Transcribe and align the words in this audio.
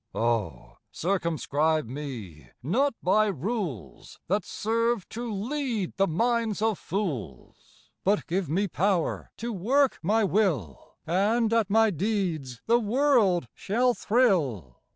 Oh, 0.15 0.77
circumscribe 0.91 1.85
me 1.85 2.49
not 2.63 2.95
by 3.03 3.27
rules 3.27 4.19
That 4.25 4.43
serve 4.43 5.07
to 5.09 5.31
lead 5.31 5.93
the 5.97 6.07
minds 6.07 6.59
of 6.59 6.79
fools! 6.79 7.91
But 8.03 8.25
give 8.25 8.49
me 8.49 8.67
pow'r 8.67 9.29
to 9.37 9.53
work 9.53 9.99
my 10.01 10.23
will, 10.23 10.95
And 11.05 11.53
at 11.53 11.69
my 11.69 11.91
deeds 11.91 12.63
the 12.65 12.79
world 12.79 13.47
shall 13.53 13.93
thrill. 13.93 14.81